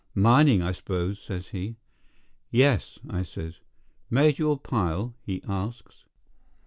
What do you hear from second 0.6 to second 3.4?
I suppose?" says he. "Yes," I